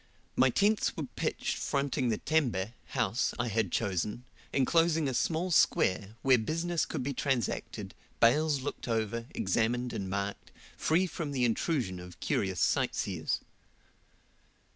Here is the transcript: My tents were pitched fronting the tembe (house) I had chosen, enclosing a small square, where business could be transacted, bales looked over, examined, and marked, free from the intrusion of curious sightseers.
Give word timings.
My 0.35 0.49
tents 0.49 0.97
were 0.97 1.05
pitched 1.15 1.57
fronting 1.59 2.09
the 2.09 2.17
tembe 2.17 2.73
(house) 2.85 3.35
I 3.37 3.49
had 3.49 3.71
chosen, 3.71 4.23
enclosing 4.51 5.07
a 5.07 5.13
small 5.13 5.51
square, 5.51 6.15
where 6.23 6.39
business 6.39 6.87
could 6.87 7.03
be 7.03 7.13
transacted, 7.13 7.93
bales 8.19 8.61
looked 8.61 8.87
over, 8.87 9.27
examined, 9.35 9.93
and 9.93 10.09
marked, 10.09 10.51
free 10.75 11.05
from 11.05 11.33
the 11.33 11.45
intrusion 11.45 11.99
of 11.99 12.19
curious 12.19 12.59
sightseers. 12.59 13.41